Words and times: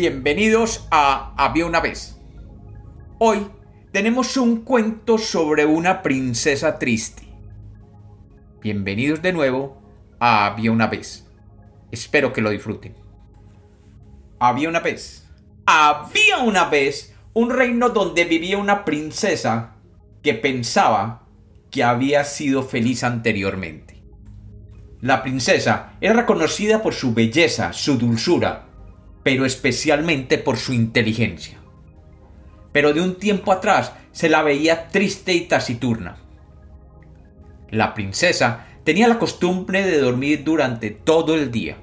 Bienvenidos 0.00 0.86
a 0.92 1.34
Había 1.36 1.66
una 1.66 1.80
vez. 1.80 2.20
Hoy 3.18 3.48
tenemos 3.90 4.36
un 4.36 4.60
cuento 4.60 5.18
sobre 5.18 5.66
una 5.66 6.02
princesa 6.02 6.78
triste. 6.78 7.24
Bienvenidos 8.62 9.22
de 9.22 9.32
nuevo 9.32 9.82
a 10.20 10.46
Había 10.46 10.70
una 10.70 10.86
vez. 10.86 11.26
Espero 11.90 12.32
que 12.32 12.40
lo 12.40 12.50
disfruten. 12.50 12.94
Había 14.38 14.68
una 14.68 14.78
vez. 14.78 15.28
Había 15.66 16.38
una 16.44 16.66
vez 16.66 17.12
un 17.34 17.50
reino 17.50 17.88
donde 17.88 18.24
vivía 18.24 18.56
una 18.56 18.84
princesa 18.84 19.74
que 20.22 20.34
pensaba 20.34 21.26
que 21.72 21.82
había 21.82 22.22
sido 22.22 22.62
feliz 22.62 23.02
anteriormente. 23.02 24.00
La 25.00 25.24
princesa 25.24 25.94
era 26.00 26.14
reconocida 26.14 26.84
por 26.84 26.94
su 26.94 27.14
belleza, 27.14 27.72
su 27.72 27.98
dulzura 27.98 28.67
pero 29.22 29.44
especialmente 29.44 30.38
por 30.38 30.56
su 30.56 30.72
inteligencia. 30.72 31.58
Pero 32.72 32.92
de 32.92 33.00
un 33.00 33.16
tiempo 33.16 33.52
atrás 33.52 33.92
se 34.12 34.28
la 34.28 34.42
veía 34.42 34.88
triste 34.88 35.32
y 35.34 35.42
taciturna. 35.42 36.16
La 37.70 37.94
princesa 37.94 38.66
tenía 38.84 39.08
la 39.08 39.18
costumbre 39.18 39.84
de 39.84 40.00
dormir 40.00 40.44
durante 40.44 40.90
todo 40.90 41.34
el 41.34 41.50
día 41.50 41.76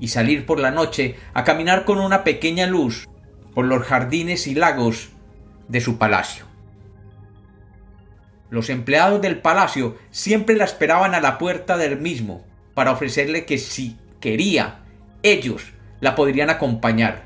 y 0.00 0.08
salir 0.08 0.46
por 0.46 0.58
la 0.58 0.70
noche 0.70 1.16
a 1.34 1.44
caminar 1.44 1.84
con 1.84 1.98
una 1.98 2.24
pequeña 2.24 2.66
luz 2.66 3.06
por 3.54 3.66
los 3.66 3.84
jardines 3.84 4.46
y 4.46 4.54
lagos 4.54 5.10
de 5.68 5.80
su 5.80 5.98
palacio. 5.98 6.46
Los 8.48 8.70
empleados 8.70 9.20
del 9.20 9.40
palacio 9.40 9.98
siempre 10.10 10.56
la 10.56 10.64
esperaban 10.64 11.14
a 11.14 11.20
la 11.20 11.38
puerta 11.38 11.76
del 11.76 12.00
mismo 12.00 12.44
para 12.72 12.92
ofrecerle 12.92 13.44
que 13.44 13.58
si 13.58 13.98
quería, 14.20 14.80
ellos 15.22 15.73
la 16.04 16.14
podrían 16.14 16.50
acompañar. 16.50 17.22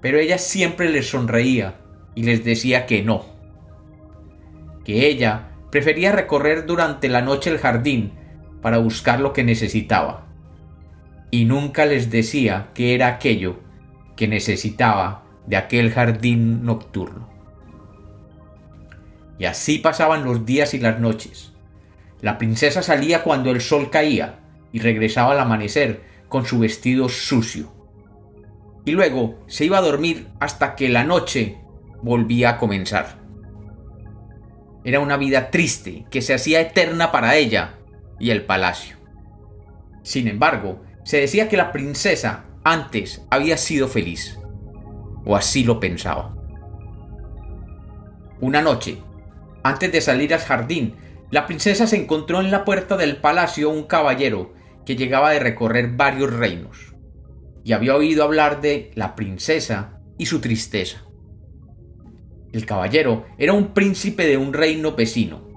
Pero 0.00 0.20
ella 0.20 0.38
siempre 0.38 0.88
les 0.88 1.10
sonreía 1.10 1.74
y 2.14 2.22
les 2.22 2.44
decía 2.44 2.86
que 2.86 3.02
no. 3.02 3.26
Que 4.84 5.08
ella 5.08 5.48
prefería 5.72 6.12
recorrer 6.12 6.66
durante 6.66 7.08
la 7.08 7.20
noche 7.20 7.50
el 7.50 7.58
jardín 7.58 8.12
para 8.62 8.78
buscar 8.78 9.18
lo 9.18 9.32
que 9.32 9.42
necesitaba. 9.42 10.28
Y 11.32 11.46
nunca 11.46 11.84
les 11.84 12.12
decía 12.12 12.68
que 12.74 12.94
era 12.94 13.08
aquello 13.08 13.58
que 14.14 14.28
necesitaba 14.28 15.24
de 15.44 15.56
aquel 15.56 15.90
jardín 15.90 16.64
nocturno. 16.64 17.28
Y 19.36 19.46
así 19.46 19.78
pasaban 19.78 20.24
los 20.24 20.46
días 20.46 20.74
y 20.74 20.78
las 20.78 21.00
noches. 21.00 21.52
La 22.20 22.38
princesa 22.38 22.82
salía 22.82 23.24
cuando 23.24 23.50
el 23.50 23.60
sol 23.60 23.90
caía 23.90 24.38
y 24.70 24.78
regresaba 24.78 25.32
al 25.32 25.40
amanecer 25.40 26.13
con 26.34 26.46
su 26.46 26.58
vestido 26.58 27.08
sucio. 27.08 27.72
Y 28.84 28.90
luego 28.90 29.38
se 29.46 29.66
iba 29.66 29.78
a 29.78 29.82
dormir 29.82 30.30
hasta 30.40 30.74
que 30.74 30.88
la 30.88 31.04
noche 31.04 31.60
volvía 32.02 32.50
a 32.50 32.58
comenzar. 32.58 33.20
Era 34.82 34.98
una 34.98 35.16
vida 35.16 35.52
triste 35.52 36.06
que 36.10 36.22
se 36.22 36.34
hacía 36.34 36.60
eterna 36.60 37.12
para 37.12 37.36
ella 37.36 37.78
y 38.18 38.30
el 38.30 38.44
palacio. 38.46 38.96
Sin 40.02 40.26
embargo, 40.26 40.82
se 41.04 41.20
decía 41.20 41.48
que 41.48 41.56
la 41.56 41.70
princesa 41.70 42.46
antes 42.64 43.24
había 43.30 43.56
sido 43.56 43.86
feliz, 43.86 44.36
o 45.24 45.36
así 45.36 45.62
lo 45.62 45.78
pensaba. 45.78 46.34
Una 48.40 48.60
noche, 48.60 48.98
antes 49.62 49.92
de 49.92 50.00
salir 50.00 50.34
al 50.34 50.40
jardín, 50.40 50.96
la 51.30 51.46
princesa 51.46 51.86
se 51.86 51.94
encontró 51.94 52.40
en 52.40 52.50
la 52.50 52.64
puerta 52.64 52.96
del 52.96 53.18
palacio 53.18 53.70
un 53.70 53.84
caballero 53.84 54.63
que 54.84 54.96
llegaba 54.96 55.30
de 55.30 55.40
recorrer 55.40 55.92
varios 55.96 56.32
reinos, 56.32 56.94
y 57.64 57.72
había 57.72 57.96
oído 57.96 58.24
hablar 58.24 58.60
de 58.60 58.90
la 58.94 59.14
princesa 59.14 60.00
y 60.18 60.26
su 60.26 60.40
tristeza. 60.40 61.04
El 62.52 62.66
caballero 62.66 63.26
era 63.38 63.52
un 63.52 63.74
príncipe 63.74 64.26
de 64.26 64.36
un 64.36 64.52
reino 64.52 64.92
vecino, 64.92 65.48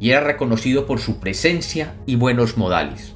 y 0.00 0.10
era 0.10 0.20
reconocido 0.22 0.86
por 0.86 0.98
su 0.98 1.20
presencia 1.20 1.94
y 2.06 2.16
buenos 2.16 2.56
modales. 2.56 3.14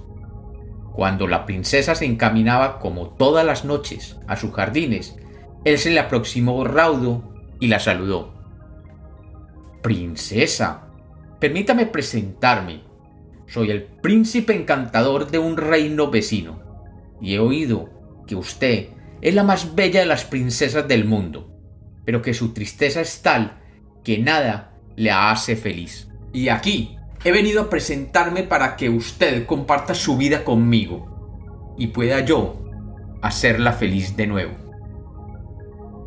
Cuando 0.92 1.26
la 1.26 1.44
princesa 1.46 1.94
se 1.94 2.04
encaminaba 2.04 2.78
como 2.78 3.08
todas 3.08 3.44
las 3.44 3.64
noches 3.64 4.16
a 4.28 4.36
sus 4.36 4.52
jardines, 4.52 5.16
él 5.64 5.78
se 5.78 5.90
le 5.90 5.98
aproximó 5.98 6.62
raudo 6.62 7.34
y 7.58 7.68
la 7.68 7.80
saludó. 7.80 8.34
Princesa, 9.82 10.88
permítame 11.40 11.86
presentarme, 11.86 12.84
soy 13.46 13.70
el 13.70 13.82
príncipe 13.82 14.54
encantador 14.54 15.30
de 15.30 15.38
un 15.38 15.56
reino 15.56 16.10
vecino, 16.10 16.62
y 17.20 17.34
he 17.34 17.38
oído 17.38 17.90
que 18.26 18.36
usted 18.36 18.88
es 19.20 19.34
la 19.34 19.42
más 19.42 19.74
bella 19.74 20.00
de 20.00 20.06
las 20.06 20.24
princesas 20.24 20.86
del 20.86 21.04
mundo, 21.04 21.50
pero 22.04 22.22
que 22.22 22.34
su 22.34 22.52
tristeza 22.52 23.00
es 23.00 23.22
tal 23.22 23.60
que 24.02 24.18
nada 24.18 24.74
le 24.96 25.10
hace 25.10 25.56
feliz. 25.56 26.08
Y 26.32 26.48
aquí 26.48 26.96
he 27.24 27.32
venido 27.32 27.62
a 27.62 27.70
presentarme 27.70 28.42
para 28.42 28.76
que 28.76 28.90
usted 28.90 29.46
comparta 29.46 29.94
su 29.94 30.16
vida 30.16 30.44
conmigo 30.44 31.74
y 31.78 31.88
pueda 31.88 32.20
yo 32.20 32.62
hacerla 33.22 33.72
feliz 33.72 34.16
de 34.16 34.26
nuevo. 34.26 34.52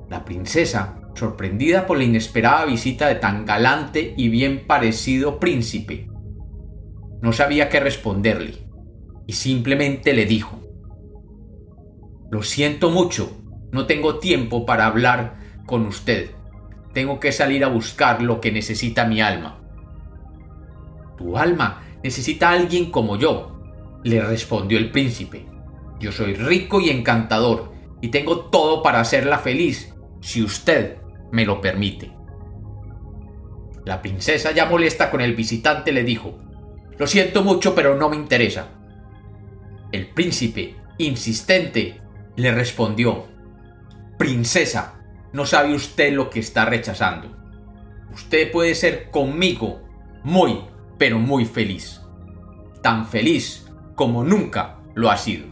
La 0.09 0.23
princesa, 0.23 0.99
sorprendida 1.15 1.87
por 1.87 1.97
la 1.97 2.03
inesperada 2.03 2.65
visita 2.65 3.07
de 3.07 3.15
tan 3.15 3.45
galante 3.45 4.13
y 4.15 4.29
bien 4.29 4.67
parecido 4.67 5.39
príncipe, 5.39 6.06
no 7.21 7.33
sabía 7.33 7.69
qué 7.69 7.79
responderle 7.79 8.67
y 9.25 9.33
simplemente 9.33 10.13
le 10.13 10.25
dijo, 10.25 10.59
Lo 12.31 12.43
siento 12.43 12.89
mucho, 12.89 13.31
no 13.71 13.85
tengo 13.85 14.19
tiempo 14.19 14.65
para 14.65 14.85
hablar 14.85 15.37
con 15.65 15.85
usted. 15.85 16.31
Tengo 16.93 17.19
que 17.19 17.31
salir 17.31 17.63
a 17.63 17.67
buscar 17.67 18.21
lo 18.21 18.39
que 18.41 18.51
necesita 18.51 19.05
mi 19.05 19.21
alma. 19.21 19.59
Tu 21.17 21.37
alma 21.37 21.83
necesita 22.03 22.49
a 22.49 22.53
alguien 22.53 22.89
como 22.91 23.17
yo, 23.17 23.59
le 24.03 24.21
respondió 24.21 24.77
el 24.77 24.91
príncipe. 24.91 25.45
Yo 25.99 26.11
soy 26.11 26.33
rico 26.35 26.79
y 26.79 26.89
encantador 26.89 27.73
y 28.01 28.09
tengo 28.09 28.45
todo 28.45 28.81
para 28.81 28.99
hacerla 28.99 29.39
feliz, 29.39 29.93
si 30.21 30.43
usted 30.43 30.97
me 31.31 31.45
lo 31.45 31.59
permite. 31.59 32.11
La 33.85 34.01
princesa, 34.01 34.51
ya 34.51 34.65
molesta 34.65 35.09
con 35.09 35.21
el 35.21 35.35
visitante, 35.35 35.91
le 35.91 36.03
dijo, 36.03 36.39
lo 36.97 37.07
siento 37.07 37.43
mucho, 37.43 37.75
pero 37.75 37.95
no 37.95 38.09
me 38.09 38.15
interesa. 38.15 38.67
El 39.91 40.07
príncipe, 40.07 40.75
insistente, 40.97 42.01
le 42.35 42.51
respondió, 42.51 43.25
Princesa, 44.17 44.95
no 45.31 45.45
sabe 45.45 45.73
usted 45.73 46.13
lo 46.13 46.29
que 46.29 46.39
está 46.39 46.65
rechazando. 46.65 47.35
Usted 48.13 48.51
puede 48.51 48.73
ser 48.73 49.11
conmigo 49.11 49.81
muy, 50.23 50.61
pero 50.97 51.19
muy 51.19 51.45
feliz. 51.45 52.01
Tan 52.81 53.05
feliz 53.05 53.67
como 53.95 54.23
nunca 54.23 54.79
lo 54.95 55.11
ha 55.11 55.17
sido. 55.17 55.45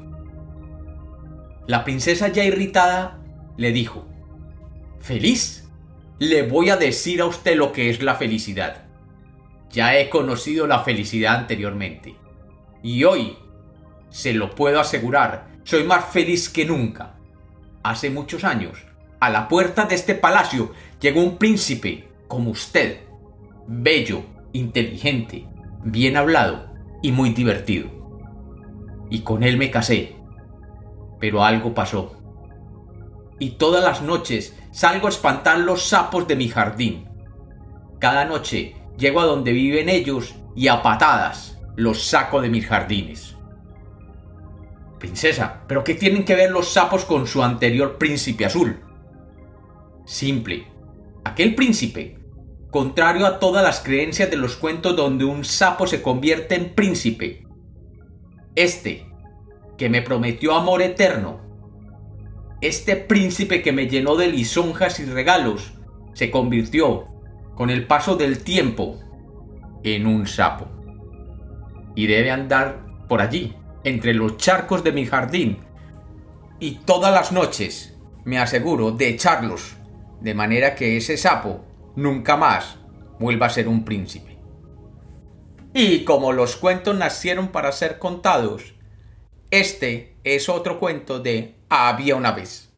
La 1.68 1.84
princesa 1.84 2.28
ya 2.30 2.44
irritada 2.44 3.20
le 3.58 3.72
dijo, 3.72 4.08
¿Feliz? 5.00 5.70
Le 6.18 6.48
voy 6.48 6.70
a 6.70 6.78
decir 6.78 7.22
a 7.22 7.26
usted 7.26 7.56
lo 7.56 7.72
que 7.72 7.90
es 7.90 8.02
la 8.02 8.16
felicidad. 8.16 8.85
Ya 9.76 9.98
he 9.98 10.10
conocido 10.10 10.68
la 10.68 10.80
felicidad 10.80 11.36
anteriormente. 11.36 12.16
Y 12.82 13.04
hoy, 13.04 13.36
se 14.10 14.34
lo 14.34 14.56
puedo 14.56 14.80
asegurar, 14.80 15.50
soy 15.66 15.84
más 15.84 16.06
feliz 16.06 16.48
que 16.48 16.64
nunca. 16.64 17.18
Hace 17.84 18.10
muchos 18.10 18.46
años, 18.46 18.86
a 19.20 19.30
la 19.30 19.50
puerta 19.50 19.84
de 19.84 19.96
este 19.96 20.16
palacio 20.16 20.72
llegó 21.02 21.22
un 21.22 21.38
príncipe 21.38 22.08
como 22.30 22.52
usted, 22.52 23.02
bello, 23.68 24.24
inteligente, 24.54 25.46
bien 25.84 26.16
hablado 26.16 26.72
y 27.02 27.12
muy 27.12 27.32
divertido. 27.32 27.90
Y 29.10 29.24
con 29.24 29.44
él 29.44 29.58
me 29.58 29.72
casé. 29.72 30.16
Pero 31.20 31.44
algo 31.44 31.74
pasó. 31.74 32.16
Y 33.40 33.58
todas 33.58 33.84
las 33.84 34.02
noches 34.02 34.58
salgo 34.72 35.08
a 35.08 35.10
espantar 35.10 35.60
los 35.60 35.90
sapos 35.90 36.30
de 36.30 36.38
mi 36.38 36.48
jardín. 36.48 37.10
Cada 38.00 38.24
noche 38.24 38.78
Llego 38.98 39.20
a 39.20 39.26
donde 39.26 39.52
viven 39.52 39.90
ellos 39.90 40.36
y 40.56 40.68
a 40.68 40.82
patadas 40.82 41.60
los 41.76 42.04
saco 42.04 42.42
de 42.42 42.50
mis 42.50 42.66
jardines. 42.66 43.36
Princesa, 45.00 45.64
¿pero 45.68 45.84
qué 45.84 45.94
tienen 45.94 46.24
que 46.24 46.36
ver 46.36 46.52
los 46.52 46.72
sapos 46.72 47.06
con 47.06 47.28
su 47.28 47.44
anterior 47.44 47.98
príncipe 47.98 48.46
azul? 48.46 48.80
Simple. 50.06 50.68
Aquel 51.26 51.56
príncipe, 51.56 52.20
contrario 52.72 53.26
a 53.26 53.40
todas 53.40 53.64
las 53.64 53.82
creencias 53.82 54.30
de 54.30 54.38
los 54.38 54.56
cuentos 54.56 54.96
donde 54.96 55.26
un 55.26 55.44
sapo 55.44 55.88
se 55.88 56.02
convierte 56.02 56.56
en 56.56 56.74
príncipe, 56.74 57.46
este, 58.56 59.12
que 59.78 59.90
me 59.90 60.02
prometió 60.02 60.56
amor 60.56 60.82
eterno, 60.82 61.42
este 62.62 62.96
príncipe 62.96 63.62
que 63.62 63.74
me 63.74 63.88
llenó 63.88 64.16
de 64.16 64.28
lisonjas 64.28 65.00
y 65.00 65.06
regalos, 65.06 65.74
se 66.14 66.32
convirtió 66.32 67.15
con 67.56 67.70
el 67.70 67.88
paso 67.88 68.16
del 68.16 68.44
tiempo 68.44 69.00
en 69.84 70.06
un 70.06 70.28
sapo. 70.28 70.68
Y 71.96 72.08
debe 72.08 72.32
andar 72.32 72.86
por 73.08 73.22
allí, 73.22 73.56
entre 73.84 74.14
los 74.14 74.38
charcos 74.38 74.84
de 74.84 74.92
mi 74.92 75.06
jardín, 75.06 75.60
y 76.60 76.76
todas 76.86 77.14
las 77.14 77.32
noches 77.32 77.98
me 78.24 78.40
aseguro 78.40 78.92
de 78.92 79.10
echarlos, 79.10 79.76
de 80.22 80.34
manera 80.34 80.76
que 80.76 80.98
ese 80.98 81.18
sapo 81.18 81.66
nunca 81.96 82.38
más 82.38 82.78
vuelva 83.20 83.46
a 83.46 83.52
ser 83.52 83.68
un 83.68 83.86
príncipe. 83.86 84.38
Y 85.74 86.04
como 86.04 86.32
los 86.32 86.56
cuentos 86.56 86.96
nacieron 86.96 87.50
para 87.50 87.72
ser 87.72 88.00
contados, 88.00 88.76
este 89.52 90.16
es 90.24 90.50
otro 90.50 90.80
cuento 90.80 91.20
de 91.20 91.56
Había 91.70 92.16
una 92.16 92.32
vez. 92.32 92.74